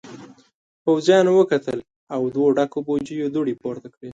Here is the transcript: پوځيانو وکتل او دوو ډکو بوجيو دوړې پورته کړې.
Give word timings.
پوځيانو 0.83 1.31
وکتل 1.39 1.79
او 2.13 2.21
دوو 2.35 2.45
ډکو 2.57 2.79
بوجيو 2.87 3.31
دوړې 3.35 3.53
پورته 3.61 3.87
کړې. 3.95 4.09